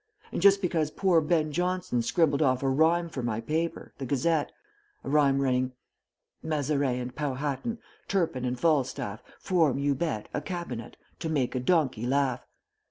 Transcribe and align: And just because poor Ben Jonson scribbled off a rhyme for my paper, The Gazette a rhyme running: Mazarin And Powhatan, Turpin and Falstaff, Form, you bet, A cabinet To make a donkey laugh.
And 0.31 0.41
just 0.41 0.63
because 0.63 0.89
poor 0.89 1.21
Ben 1.21 1.51
Jonson 1.51 2.01
scribbled 2.01 2.41
off 2.41 2.63
a 2.63 2.67
rhyme 2.67 3.07
for 3.07 3.21
my 3.21 3.39
paper, 3.39 3.93
The 3.99 4.05
Gazette 4.07 4.51
a 5.03 5.09
rhyme 5.11 5.39
running: 5.39 5.73
Mazarin 6.41 6.99
And 6.99 7.15
Powhatan, 7.15 7.77
Turpin 8.07 8.43
and 8.43 8.59
Falstaff, 8.59 9.21
Form, 9.39 9.77
you 9.77 9.93
bet, 9.93 10.27
A 10.33 10.41
cabinet 10.41 10.97
To 11.19 11.29
make 11.29 11.53
a 11.53 11.59
donkey 11.59 12.07
laugh. 12.07 12.43